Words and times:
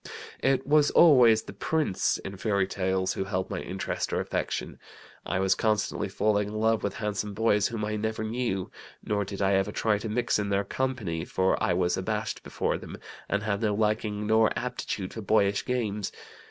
"It 0.41 0.65
was 0.65 0.89
always 0.89 1.43
the 1.43 1.53
prince, 1.53 2.17
in 2.17 2.35
fairy 2.37 2.65
tales, 2.65 3.13
who 3.13 3.25
held 3.25 3.51
my 3.51 3.59
interest 3.59 4.11
or 4.11 4.19
affection. 4.19 4.79
I 5.27 5.37
was 5.37 5.53
constantly 5.53 6.09
falling 6.09 6.47
in 6.47 6.55
love 6.55 6.81
with 6.81 6.95
handsome 6.95 7.35
boys 7.35 7.67
whom 7.67 7.85
I 7.85 7.97
never 7.97 8.23
knew; 8.23 8.71
nor 9.03 9.23
did 9.25 9.43
I 9.43 9.53
ever 9.53 9.71
try 9.71 9.99
to 9.99 10.09
mix 10.09 10.39
in 10.39 10.49
their 10.49 10.63
company, 10.63 11.23
for 11.23 11.61
I 11.61 11.73
was 11.73 11.97
abashed 11.97 12.41
before 12.41 12.79
them, 12.79 12.97
and 13.29 13.43
had 13.43 13.61
no 13.61 13.75
liking 13.75 14.25
nor 14.25 14.49
aptitude 14.57 15.13
for 15.13 15.21
boyish 15.21 15.65
games. 15.65 16.11